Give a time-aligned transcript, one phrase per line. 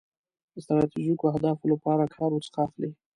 [0.53, 2.89] د ستراتیژیکو اهدافو لپاره کار ورڅخه اخلي.